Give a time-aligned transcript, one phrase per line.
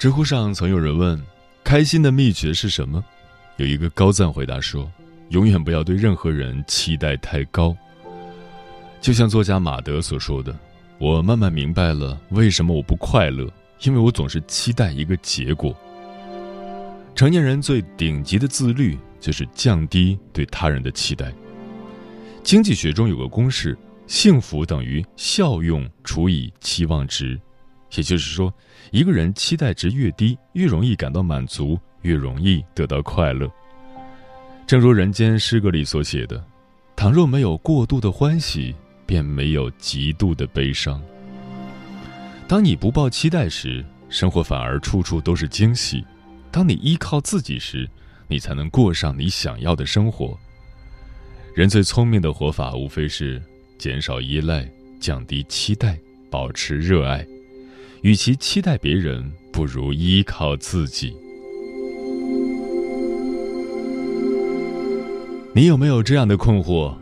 [0.00, 1.22] 知乎上曾有人问
[1.62, 3.04] ：“开心的秘诀是什么？”
[3.58, 4.90] 有一个高赞回答说
[5.28, 7.76] ：“永远不要对任何人期待太高。”
[8.98, 10.58] 就像作家马德所说的
[10.96, 13.46] ：“我慢慢明白了为什么我不快乐，
[13.82, 15.76] 因为我总是期待一个结果。”
[17.14, 21.30] 成年人最顶级的自律就是降低对他人的期待。
[22.42, 27.38] 经济学中有个公式：幸福等于效用除以期望值。
[27.96, 28.52] 也就是说，
[28.90, 33.50] 一个人期待值越低，越容易感到满足，越容易得到快乐。
[34.66, 36.42] 正如《人间失格》里所写的
[36.94, 38.74] ：“倘若没有过度的欢喜，
[39.04, 41.02] 便没有极度的悲伤。”
[42.46, 46.04] 当你不抱期待时，生活反而处处都是惊喜；
[46.50, 47.88] 当你依靠自己时，
[48.28, 50.38] 你才能过上你想要的生活。
[51.52, 53.42] 人最聪明的活法，无非是
[53.76, 54.68] 减少依赖、
[55.00, 55.98] 降低期待、
[56.30, 57.26] 保持热爱。
[58.02, 61.14] 与其期待别人，不如依靠自己。
[65.52, 66.94] 你有没有这样的困惑？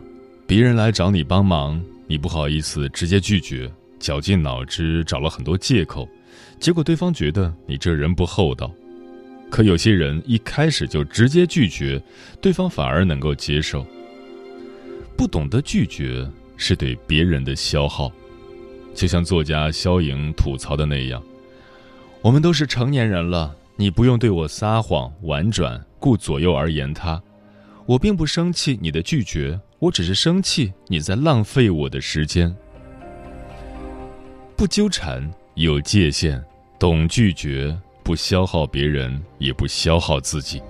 [0.45, 6.09] 别人来找你帮忙，你不好意思直接拒绝，绞尽脑汁找了很多借口，
[6.59, 8.69] 结果对方觉得你这人不厚道。
[9.49, 12.01] 可有些人一开始就直接拒绝，
[12.41, 13.85] 对方反而能够接受。
[15.15, 18.11] 不懂得拒绝是对别人的消耗。
[18.99, 21.23] 就像作家肖莹吐槽的那样，
[22.21, 27.23] 我们都是成年人了，你不用对我撒谎、婉转、顾左右而言他。
[27.85, 32.53] 我并不生气你的拒绝，我只是生气你在浪费我的时间。
[34.57, 36.43] 不纠缠，有界限，
[36.77, 37.73] 懂拒绝，
[38.03, 40.61] 不消耗别人，也不消耗自己。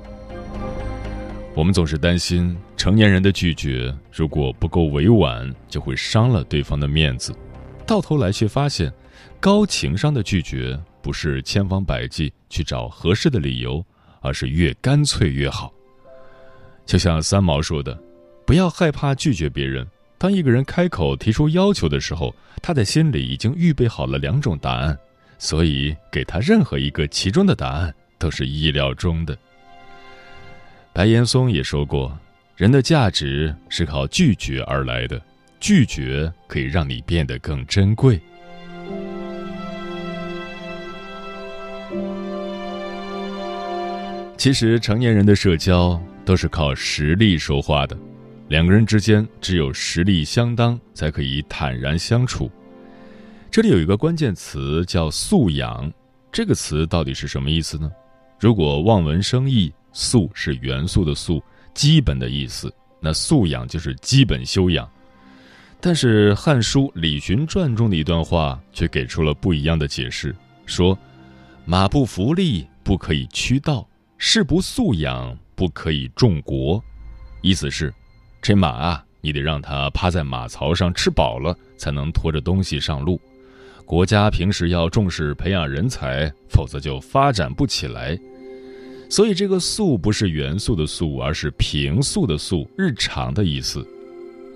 [1.56, 7.34] 我们总是担心成年人的拒绝如果不够委婉，就会伤了对方的面子。
[7.90, 8.94] 到头来却发现，
[9.40, 13.84] 高情商的拒绝不是千方百计去找合适的理由，
[14.22, 15.74] 而是越干脆越好。
[16.86, 18.00] 就像三毛说的
[18.46, 19.84] ：“不要害怕拒绝别人。
[20.20, 24.96] 当一个人开口提出要求的时候，他的心里已经预备好了两种答案，
[25.40, 29.36] 所以给他任何一个其中的答案都是意料中的。”
[30.94, 32.16] 白岩松也说过
[32.56, 35.20] ：“人的价值是靠拒绝而来的。”
[35.60, 38.20] 拒绝可以让你变得更珍贵。
[44.38, 47.98] 其实，成年人的社交都是靠实力说话的，
[48.48, 52.50] 两个人之间只有实力相当，才可以坦然相处。
[53.52, 55.92] 这里有一个关键词叫素养，
[56.32, 57.92] 这个词到底是什么意思呢？
[58.40, 61.44] 如果望文生义，素是元素的素，
[61.74, 64.90] 基本的意思，那素养就是基本修养。
[65.82, 70.36] 但是《汉书·李寻传》中的一段话却给出了不一样的解释，
[70.66, 70.98] 说
[71.64, 76.84] ：“马不服力，不可以驱道；士不素养，不可以重国。”
[77.42, 77.94] 意思是，
[78.42, 83.18] 这马啊，你得让它趴在马槽上吃饱了，才能拖着东西上路。
[83.86, 88.20] 国家平时要重视培养人才，否则就发展不起来。
[89.10, 93.88] 所以，这个“素”不是元素的“素”，而是平素的“素”，日常的意思。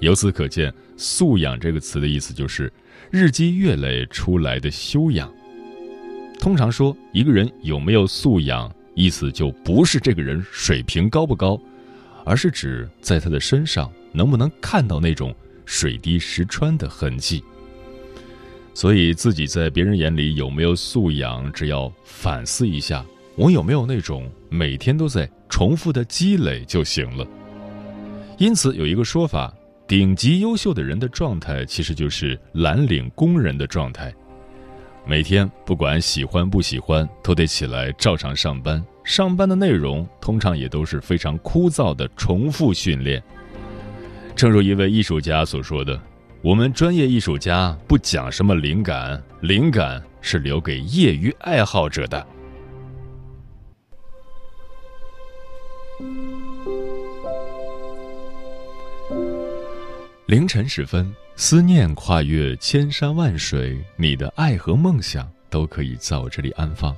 [0.03, 2.71] 由此可见，“素养”这个词的意思就是
[3.09, 5.33] 日积月累出来的修养。
[6.39, 11.57] 通常说一个人有没有素养，意思就不是这个人水平高不高，
[12.25, 15.33] 而是指在他的身上能不能看到那种
[15.65, 17.41] 水滴石穿的痕迹。
[18.73, 23.05] 所以，自己在别人眼里有没有素养，只要反思一下，
[23.37, 27.25] 我有没有那种每天都在重复的积累就行了。
[28.37, 29.53] 因此，有一个说法。
[29.85, 34.13] 顶级优秀的人的状态，其实就是蓝领工人的状态。
[35.05, 38.83] 每天不管喜欢不喜欢，都得起来照常上班。
[39.03, 43.21] 上班的内容通常也都是非常枯燥的重复训练。
[44.33, 46.01] 正如一位艺术家所说的
[46.41, 52.25] ：“我们专业艺术家不讲什么灵感，灵感是留给业余爱好者的。”
[60.33, 66.97] 凌晨时分，思念跨越千山万水，你的爱和梦想都可以在我这里安放。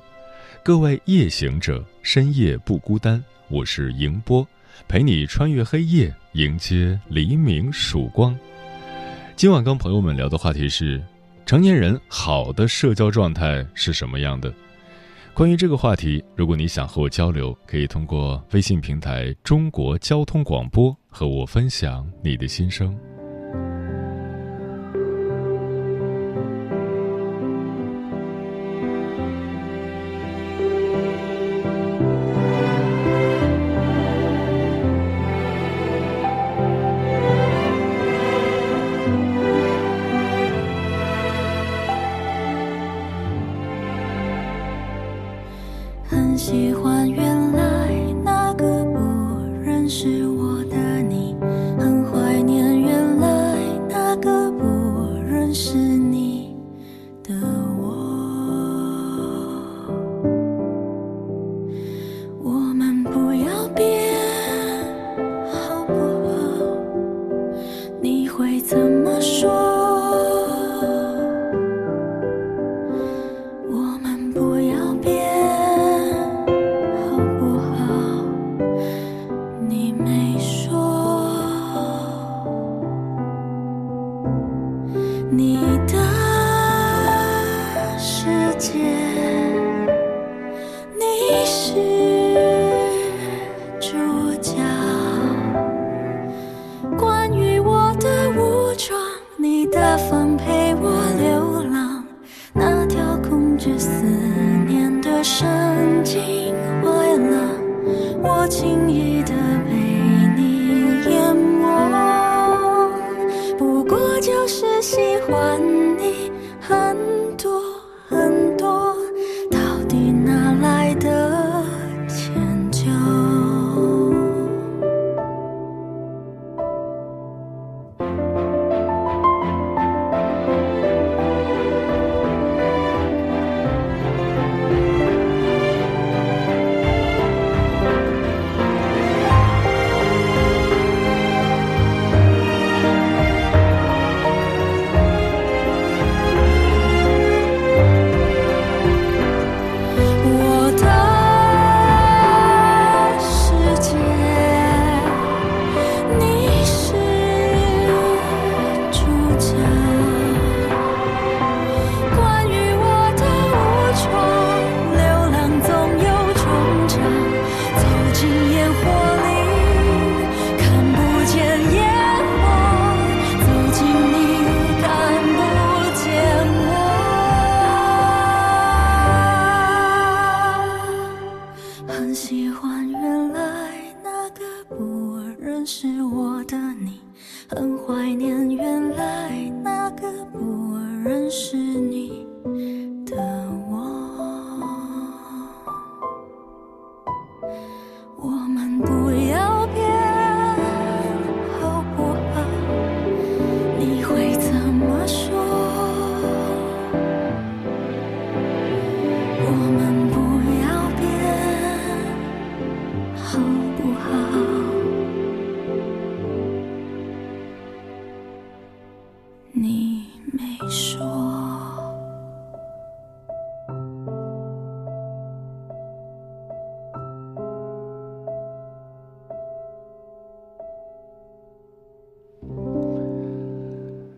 [0.64, 4.48] 各位夜行者，深夜不孤单，我是迎波，
[4.88, 8.34] 陪你穿越黑夜，迎接黎明曙光。
[9.36, 11.04] 今晚跟朋友们聊的话题是：
[11.44, 14.50] 成年人好的社交状态是什么样的？
[15.34, 22.98] 关于这个话题，如果你想和我交流，可以通过微信平台“中国交通广播”和我分享你的心声。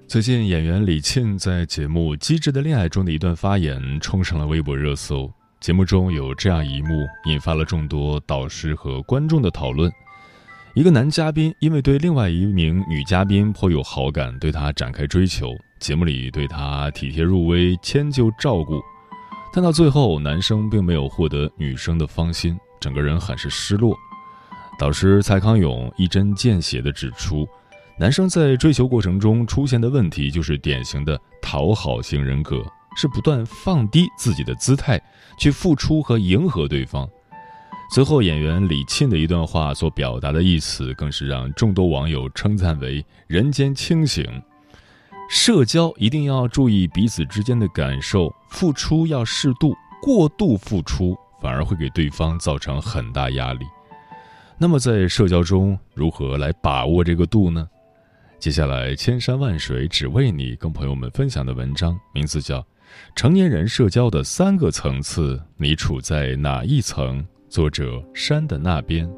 [0.09, 5.31] 最近，演员李沁在节目《机智的恋爱》中的一段发言冲上了微博热搜。
[5.61, 9.93] 节目中有这样一幕，引发了众多导师和观众的讨论：
[10.73, 18.81] 一个男嘉宾因为对另外一名女嘉宾颇有好感，对她展开追求，节目里对她体贴入微、迁就照顾，
[19.53, 23.95] 但到最后，男生并没有获得女生的芳心，整个人很是失落。
[24.79, 27.47] 导师蔡康永一针见血地指出。
[28.00, 32.64] 男生在追求过程中出现的问题就是典型的讨好型人格，
[32.97, 35.00] 是不断放低自己的姿态
[35.37, 37.09] 去付出和迎合对方。
[37.90, 44.25] 随后，演员李沁的一段话所表达的意思，更是让众多网友称赞为“人间清醒”。
[45.28, 53.67] 社交一定要注意彼此之间的感受，付出要适度，过度付出反而会给对方造成很大压力。
[54.57, 57.69] 那么，在社交中如何来把握这个度呢？
[58.38, 62.61] 接下来，千山万水只为你，跟朋友们分享的文章名字叫
[63.16, 67.26] 《成年人社交的三个层次》，你处在哪一层？
[67.49, 69.11] 作者：山的那边。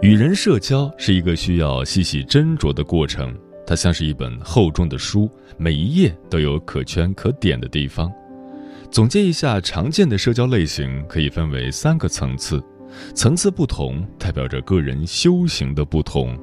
[0.00, 3.36] 与人社交是一个需要细细斟酌的过程。
[3.68, 8.10] 它像是一本厚重的书，每一页都有可圈可点的地方。
[8.90, 12.64] 总结一下，常见的社交类型可以分为三个层次，
[13.14, 16.34] 层次不同代表着个人修行的不同。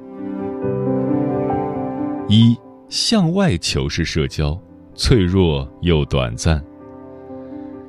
[2.28, 2.56] 一
[2.88, 4.56] 向外求是社交，
[4.94, 6.64] 脆弱又短暂。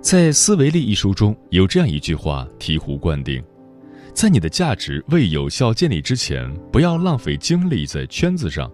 [0.01, 3.39] 在《思维力》一书中有这样一句话醍醐灌顶：
[4.15, 8.67] 在你的价值未有效建立之前，不要浪费精力在圈子上。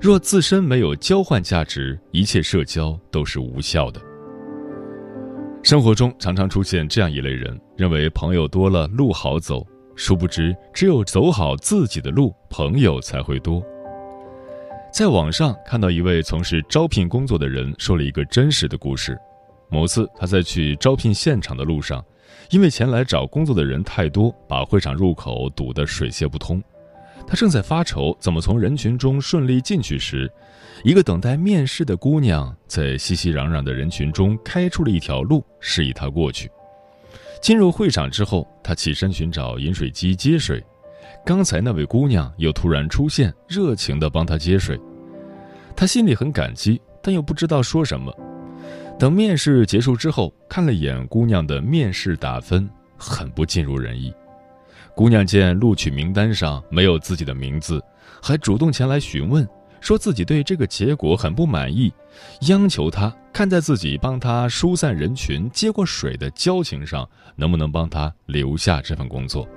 [0.00, 4.00] 若自身没有交换价值，一切社交都是无效的。
[5.62, 13.62] 生活中常常出现这样一类人，认为朋友多了路好走，殊不知只有走好自己的路，朋友才会多。
[14.92, 19.16] 在网上看到一位从事招聘工作的人说了一个真实的故事：
[19.70, 22.04] 某次他在去招聘现场的路上，
[22.50, 26.62] 因为前来找工作的人太多，把会场入口堵得水泄不通。
[27.26, 30.30] 他正在发愁怎么从人群中顺利进去时，
[30.84, 36.50] 一个等待面试的姑娘在熙熙攘攘的人群中开出了一条路，示意他过去。
[37.40, 40.62] 进入会场之后，他起身寻找饮水机接水，
[41.24, 44.78] 刚才那位姑娘又突然出现，热情地帮他接水。
[45.74, 48.14] 他心里很感激，但又不知道说什么。
[48.98, 54.12] 等面试结束之后，看了眼姑娘的面试打分，很不尽如人意。
[54.94, 57.82] 姑娘见录取名单上没有自己的名字，
[58.22, 59.46] 还主动前来询问，
[59.80, 61.92] 说自己对这个结果很不满意，
[62.42, 69.48] 央求他看在自己帮他疏散人群、接过水的交情上，能不能帮他留下这份工作，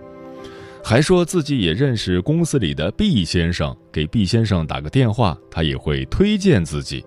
[0.84, 7.06] 还说自己也认识公司里的毕先生，给毕先生打个电话，他也会推荐自己。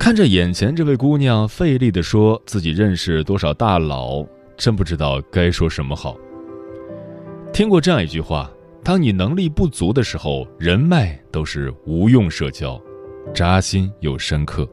[0.00, 4.24] 看着眼前这位姑娘费力地说自己认识多少大佬，
[4.56, 6.16] 真不知道该说什么好。
[7.58, 8.48] 听过这样一句话：
[8.84, 12.80] 当你能力不足的时候，人脉都是无用社交，
[13.34, 14.64] 扎心又深刻。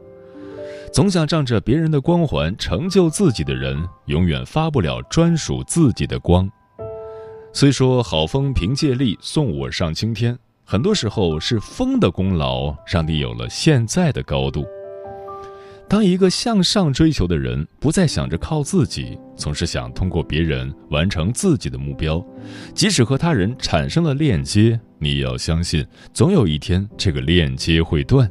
[0.92, 6.48] 总想仗着别人的光环成就自己的人，永远发不了专属自己的光。
[7.52, 14.64] 虽说好风凭借力，送我上青天，很多时候是风的功劳，让你有了现在的高度。
[15.88, 22.24] 当一个向上追求的人不再想着靠自己，总是想通过别人完成自己的目标，
[22.74, 28.28] 即使和他人产生了链接，你也要相信，总有一天这个链接会断。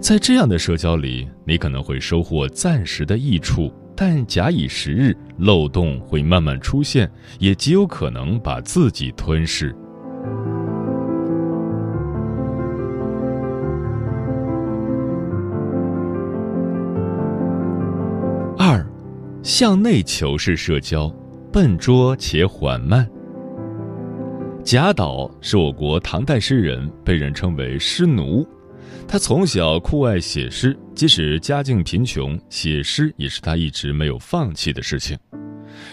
[0.00, 9.74] 在这样的社交里，你可能会收获暂时的益处，但假以时日，漏洞会慢慢出现，也极有可能把自己吞噬。
[19.58, 21.08] 向内求是社交，
[21.52, 23.04] 笨拙且缓慢。
[24.62, 28.46] 贾岛是我国唐代诗人，被人称为诗奴。
[29.08, 35.18] 他从小酷爱写诗，即使家境贫穷，写诗也是他一直没有放弃的事情。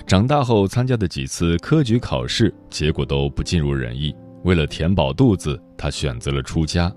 [0.06, 4.16] 长大后参加的几次科举考试，结果都不尽如人意。
[4.44, 6.94] 为了填饱肚子，他选择了出家。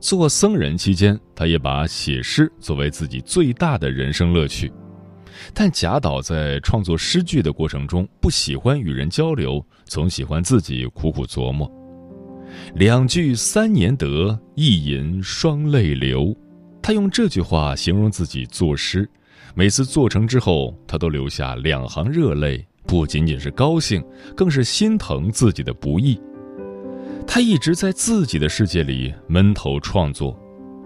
[0.00, 4.70] 做僧人期间，他也把写诗作为自己最大的人生乐趣。
[5.54, 11.70] 但贾岛在创作诗句的过程中，不喜欢与人交流，总喜欢自己苦苦琢磨。
[12.74, 16.36] 两句三年得，一吟双泪流。
[16.80, 19.08] 他用这句话形容自己作诗，
[19.54, 24.02] 每次做成之后，他都流下两行热泪，不仅仅是高兴，
[24.34, 26.18] 更是心疼自己的不易。
[27.26, 30.34] 他一直在自己的世界里闷头创作，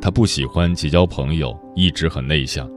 [0.01, 2.69] 他不喜欢结交朋友，一直很内向。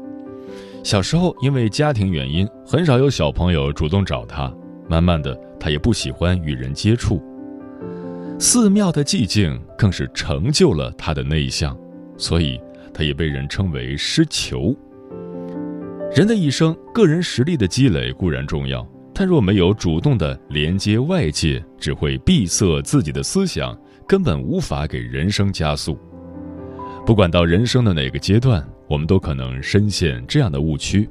[0.86, 4.54] 小时候，因为家庭原因，很少有小朋友主动找他。
[4.88, 7.20] 慢慢的，他也不喜欢与人接触。
[8.38, 11.75] 寺庙的寂静更是成就了他的内向，
[12.20, 12.62] 所以
[12.94, 14.75] 他也被人称为失球。
[16.15, 23.75] 人的一生，个人实力的积累固然重要，但若没有主动的连接外界，只会闭塞自己的思想，
[24.08, 25.98] 根本无法给人生加速。
[27.08, 31.10] 不管到人生的哪个阶段，我们都可能深陷这样的误区：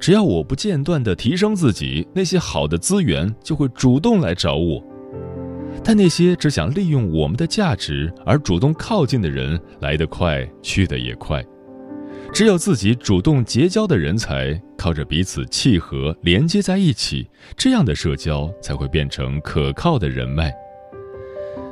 [0.00, 4.82] 只要我不间断地提升自己，那些好的资源就会主动来找我。
[5.84, 11.44] 但那些只想利用我们的价值而主动靠近的人，来得快，去得也快。
[12.32, 20.52] 只有自己主动结交的人才，靠着彼此契合连接在一起，这样的社交才会变成可靠的人脉。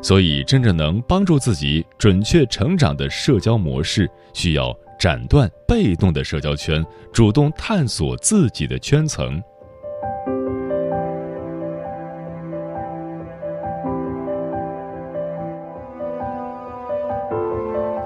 [0.03, 9.43] 所以，真正能帮助自己准确成长的社交模式，需要斩断被动的社交圈，主动探索自己的圈层。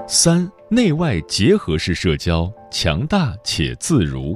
[0.07, 4.33] 三内外结合式社交，强大且自如。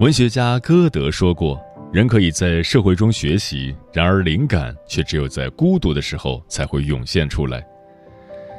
[0.00, 1.58] 文学家歌德说过。
[1.90, 7.66] 人可以在社会中学习，然而灵感却只有在孤独的时候才会涌现出来。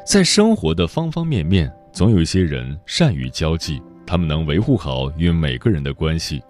[0.06, 6.42] 在生活的方方面面，总有一些人善于交际，他们能维护好与每个人的关系。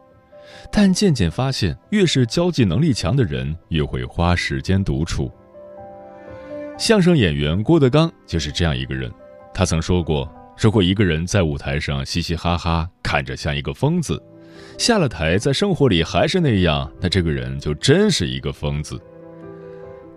[0.72, 5.32] 但渐渐发现，越是交际能力强的人，越会花时间独处。
[6.78, 9.12] 相声演员郭德纲就是这样一个人。
[9.54, 14.22] 他曾说过：“如果一个人在舞台上嘻嘻哈哈，看着像一个疯子。”
[14.78, 19.00] 下了台，在生活里还是那样，那这个人就真是一个疯子。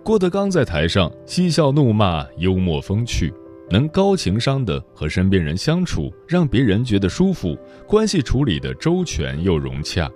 [0.03, 3.33] 郭德纲在台上嬉笑怒骂，幽默风趣，
[3.69, 7.57] 能高情商的和身边人相处，让别人觉得舒服，
[7.87, 10.09] 关系处理的周全又融洽。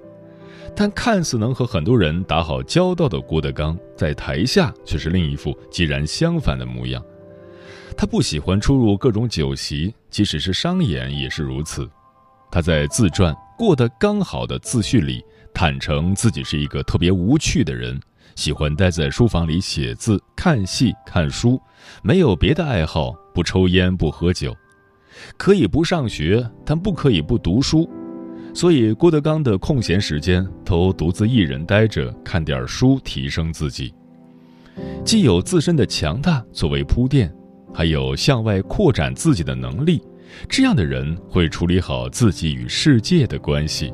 [0.75, 7.03] 但看似能和很多人打好交道的郭德纲，在台下却是另一副截然相反的模样。
[7.97, 11.89] 他不喜欢出入各种酒席，即使是商演也是如此。
[12.51, 13.35] 他在自传。
[13.57, 15.21] 过得刚好的自序里，
[15.53, 17.99] 坦诚自己是一个特别无趣的人，
[18.33, 21.61] 喜欢待在书房里写字、看戏、看书，
[22.01, 24.53] 没有别的爱好，不抽烟不喝酒，
[25.37, 27.89] 可以不上学，但不可以不读书。
[28.53, 33.93] 所以郭德纲的空闲时间都独自一人待着，看点书提升自己。
[35.05, 37.33] 既有自身的强大作为铺垫，
[37.73, 40.01] 还有向外扩展自己的能力。
[40.49, 43.93] 这样的人会处理好自己与世界的关系，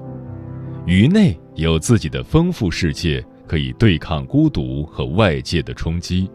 [0.88, 6.28] 于内有自己的丰富世界，可以对抗孤独和外界的冲击；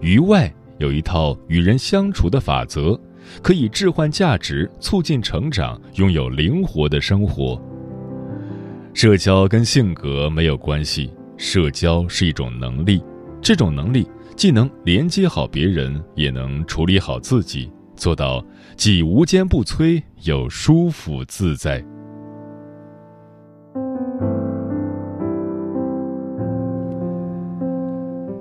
[0.00, 2.98] 于外有一套与人相处的法则，
[3.42, 7.60] 可以置换价值，促进成长，拥有灵活的生活。
[8.92, 13.02] 社交跟性格没有关系，社交是一种能力，
[13.40, 17.70] 这种能力既能连接好别人，也能处理好自己。
[17.96, 18.44] 做到
[18.76, 21.84] 既无坚不摧，又舒服自在。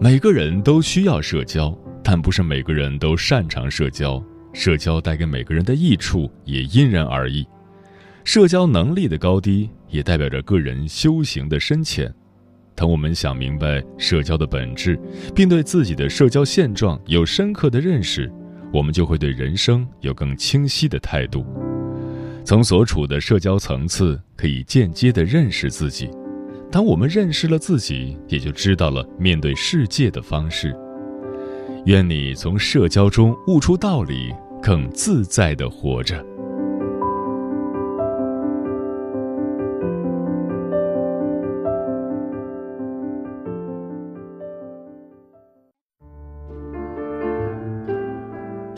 [0.02, 4.24] 每个人都需要社交，但不是每个人都擅长社交。
[4.52, 7.44] 社交带给每个人的益处也因人而异。
[8.24, 12.14] 社交能力的高低，也代表着个人修行的深浅。
[12.76, 15.00] 当我们想明白社交的本质，
[15.34, 18.32] 并对自己的社交现状有深刻的认识。
[18.72, 21.46] 我们就会对人生有更清晰的态度，
[22.44, 26.10] 从所处的社交层次可以间接的认识自己。
[26.72, 30.76] 当我们认识了自己，也就知道了面对世界的方式。
[31.86, 36.16] 愿你从社交中悟出道理，更自在的活着。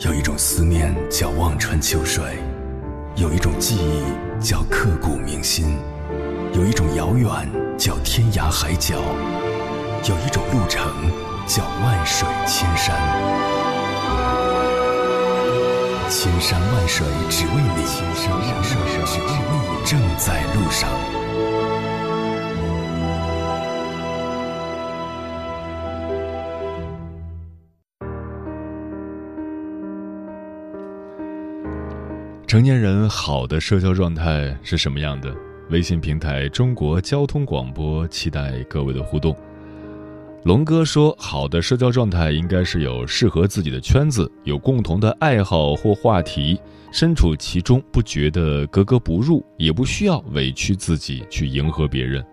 [0.00, 2.24] 有一种思念叫望穿秋水，
[3.14, 5.76] 有一种记忆叫刻骨铭心，
[6.54, 7.30] 有一种遥远
[7.78, 8.96] 叫天涯海角，
[10.08, 10.92] 有一种路程
[11.46, 12.96] 叫万水千山。
[16.08, 20.90] 千山万水只为你，千山万水只为你，正在路上。
[32.46, 35.32] 成年人好的社交状态是什么样的？
[35.68, 39.36] 微信平台中国交通广播期待各位的互动。
[40.46, 46.56] 龙哥说，好的社交状态应该是有适合自己的圈子，有共同的爱好或话题，
[46.92, 52.24] 身处其中不觉得格格不入，也不需要委屈自己去迎合别人，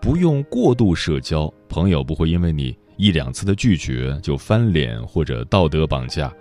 [0.00, 6.32] 不用过度社交，朋友不会因为你一两次的拒绝就翻脸或者道德绑架。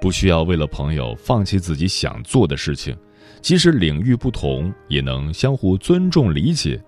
[0.00, 2.92] 不需要为了朋友放弃自己想做的事情，
[3.40, 6.82] 即使领域不同，也能相互尊重理解。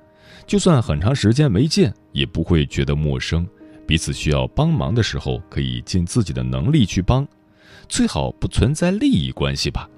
[0.49, 3.47] 就算很长时间没见，也不会觉得陌生。
[3.88, 7.27] 彼此需要帮忙的时候，可以尽自己的能力去帮，
[7.88, 9.88] 最好不存在利益关系吧。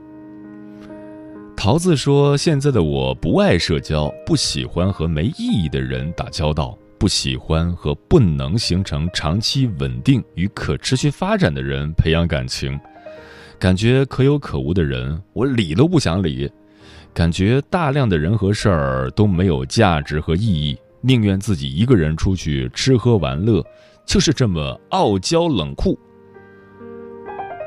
[1.56, 12.78] 桃子说：“现在的我不爱社交，不喜欢和没意义的人打交道，不喜欢和不能形成长期稳定与可持续发展的人培养感情。
[13.58, 16.48] 感觉可有可无的人，我理都不想理。
[17.12, 23.64] 感觉大量的人和事儿都没有价值和意义。”宁愿自己一个人出去吃喝玩乐，
[24.04, 25.98] 就是这么傲娇冷酷。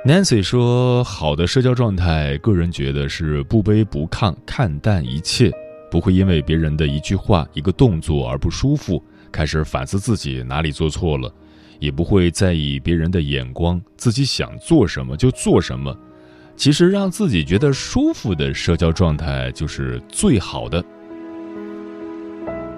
[0.05, 5.49] Nancy 说：“好的社交状态，个人觉得是不卑不亢，看淡一切，
[5.89, 11.33] 不会因为别人的一句话、一个动作而不舒服，开始反思自己哪里做错了，
[11.79, 15.97] 也不会在意别人的眼光，自己想做什么就做什么。
[16.55, 20.83] 其实让自己觉得舒服的社交状态就是最好的。”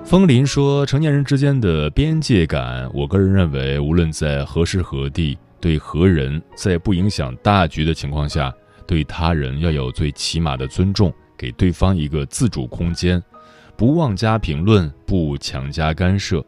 [0.05, 8.53] 风林说：“成年人之间的边界感，我个人认为，无论在何时何地，对何人，在不影响大局的情况下，
[8.85, 13.21] 对他人要有最起码的尊重，给对方一个自主空间，
[13.75, 16.45] 不妄加评论，不强加干涉。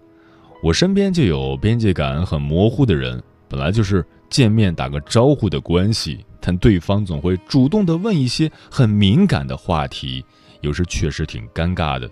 [0.62, 10.24] 我身边就有边界感很模糊的人，本来就是见面打个招呼的关系，但对方总会主动的问一些很敏感的话题，
[10.62, 12.08] 有时确实挺尴尬的。”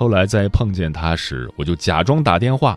[0.00, 2.74] 后来在碰见他时，我就假装打电话。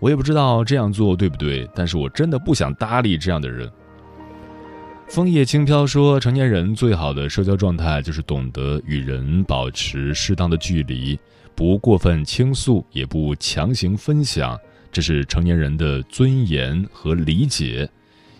[0.00, 3.70] 我也不知道这样做对不对，但是我真的不想搭理这样的人。
[5.06, 11.18] 枫叶轻飘说，成年人最好的社交状态就是懂得与人保持适当的距离，
[11.54, 14.58] 不过分倾诉，也不强行分享，
[14.90, 17.86] 这是成年人的尊严和理解。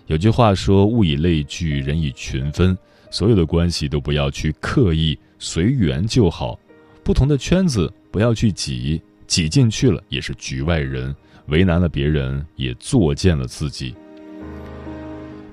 [0.07, 2.75] 有句话说：“物以类聚，人以群分。”
[3.13, 6.59] 所有的关系都不要去刻意，随缘就好。
[7.05, 7.93] 不同的圈子。
[8.13, 11.13] 不要去挤，挤进去了也是局外人，
[11.47, 13.95] 为难了别人，也作践了自己。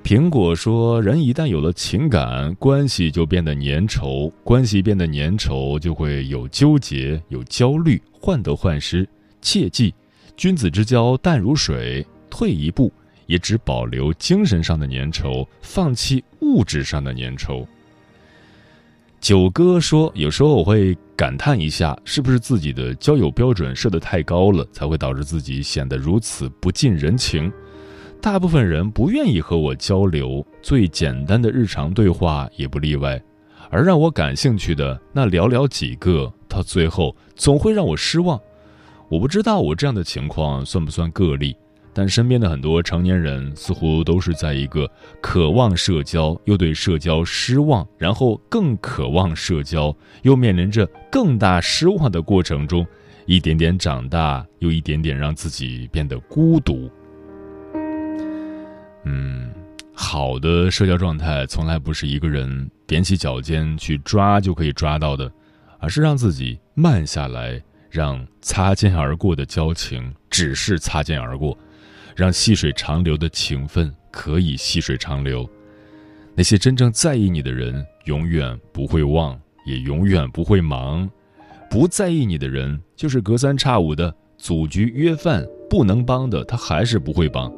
[0.04, 9.08] 苹果说：“人一旦有了情感，关系就变得粘稠，关系变得粘稠，就会有纠结，有焦虑，患得患失。
[9.41, 9.93] 切记，
[10.36, 12.91] 君子之交淡如水，退一步，
[13.28, 17.65] 也只保留精神上的粘稠，放弃物质上的粘稠。”
[19.19, 27.51] 九哥说：“有时候我会感叹一下，是不是自己的交友标准设得太高了，才会导致自己显得如此不近人情。
[28.21, 33.21] 大部分人不愿意和我交流，最简单的日常对话也不例外。
[33.69, 38.39] 而让我感兴趣的那寥寥几个，到最后总会让我失望。
[39.10, 41.55] 我不知道我这样的情况算不算个例。”
[42.00, 44.90] 但身边的很多成年人似乎都是在一个
[45.22, 52.88] 渴望社交又对社交失望，然后更渴望社交又面临着更大失望的过程中，
[53.26, 56.90] 一点点长大，又一点点让自己变得孤独。
[59.04, 59.52] 嗯，
[59.92, 65.30] 好的社交状态从来不是一个人踮起脚尖去抓就可以抓到的，
[65.80, 71.58] 而是让自己慢下来，让擦肩而过的交情只是擦肩而过。
[72.19, 75.49] 让细水长流的情分可以细水长流，
[76.36, 81.10] 那些真正在意你的人永远不会忘，也永远不会忙。
[81.69, 87.49] 不在意你的人，就是隔三差五的组局约饭，不能帮的他还是不会帮。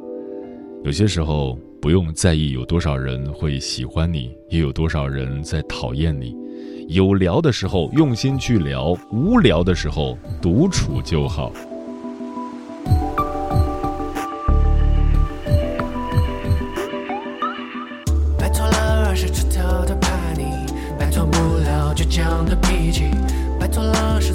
[0.84, 6.36] 有些时候不用在意有多少人会喜欢你，也有多少人在讨厌你。
[6.86, 11.52] 有聊的时候用心去聊，无聊的时候独处就好。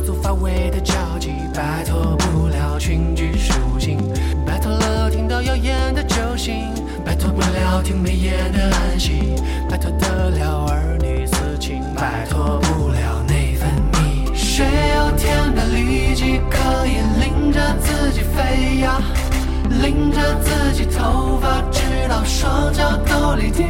[0.08, 3.98] 头发尾的交集，摆脱不了群居属性，
[4.46, 6.54] 摆脱了听到耀眼的酒醒，
[7.04, 9.36] 摆脱不了听美言的安心，
[9.70, 14.34] 摆脱得了儿女私情，摆脱不了内分泌。
[14.34, 14.65] 谁
[14.96, 19.02] 有天的力气可以拎着自己飞呀，
[19.82, 23.62] 拎着自己头发，直到双脚都离地。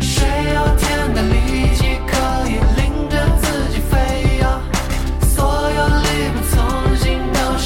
[0.00, 2.81] 谁有天的力气可以。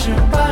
[0.07, 0.47] 是笨。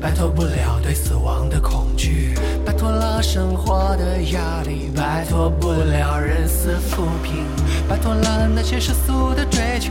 [0.00, 7.44] 摆脱不了对死亡的恐惧，摆脱了生活的压力，摆脱不了人死浮萍，
[7.88, 9.41] 摆脱了那些世俗的
[9.82, 9.90] 求，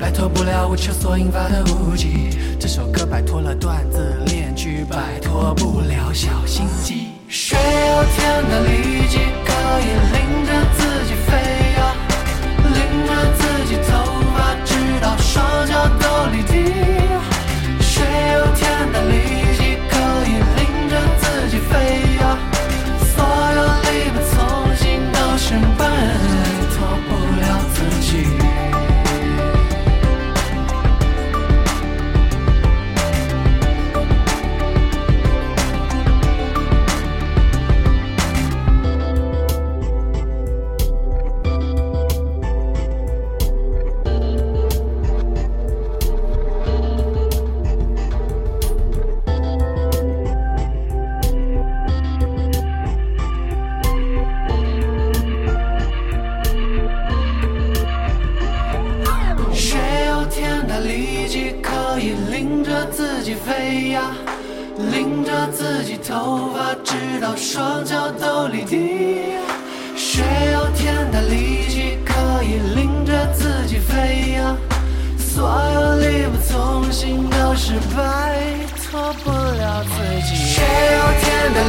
[0.00, 2.06] 摆脱不了无求所引发的误解。
[2.60, 7.08] 这首歌摆脱了段子链锯，摆脱不了小心机。
[7.28, 11.34] 谁有天的力气可以领着自己飞
[11.74, 11.80] 呀，
[12.62, 13.90] 领着自己头
[14.36, 14.70] 发直
[15.02, 16.52] 到双脚都离地。
[17.80, 19.12] 谁有天的力
[19.58, 19.58] 气
[19.90, 19.92] 可
[20.30, 21.72] 以领着自己飞
[22.20, 22.38] 呀？
[23.16, 23.18] 所
[23.56, 24.36] 有力不从
[24.76, 25.82] 心都是笨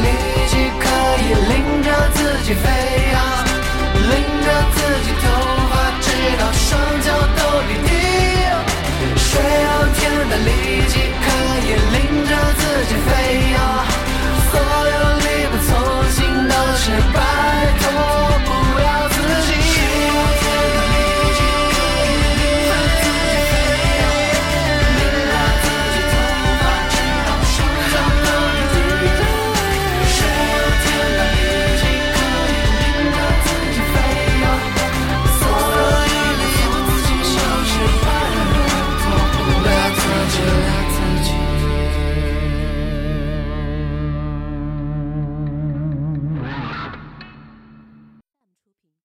[0.02, 0.08] 力
[0.48, 0.86] 气可
[1.22, 3.05] 以领着自己飞？